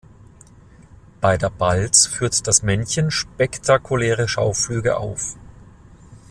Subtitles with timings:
[1.19, 5.35] Bei der Balz führt das Männchen spektakuläre Schauflüge auf.